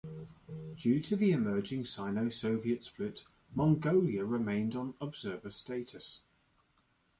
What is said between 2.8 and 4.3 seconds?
split, Mongolia